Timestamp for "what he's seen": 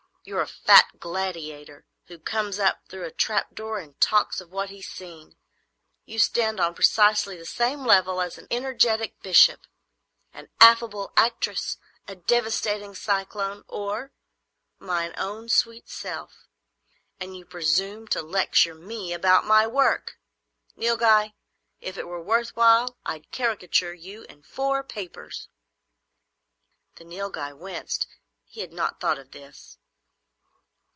4.51-5.35